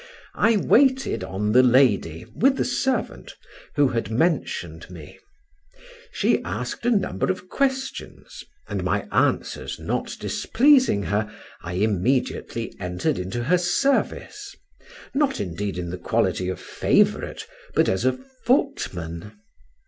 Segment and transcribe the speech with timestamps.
[0.33, 3.35] I waited on the lady with the servant;
[3.75, 5.19] who had mentioned me:
[6.11, 13.19] she asked a number of questions, and my answers not displeasing her, I immediately entered
[13.19, 14.55] into her service
[15.13, 17.45] not, indeed, in the quality of favorite,
[17.75, 18.13] but as a
[18.43, 19.33] footman.